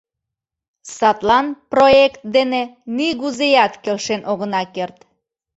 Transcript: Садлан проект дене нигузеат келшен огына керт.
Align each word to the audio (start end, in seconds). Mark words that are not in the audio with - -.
Садлан 0.97 1.47
проект 1.71 2.21
дене 2.35 2.61
нигузеат 2.97 3.73
келшен 3.83 4.21
огына 4.31 4.63
керт. 4.75 4.97